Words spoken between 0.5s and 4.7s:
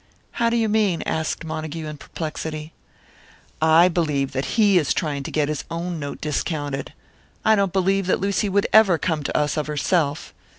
you mean?" asked Montague, in perplexity. "I believe that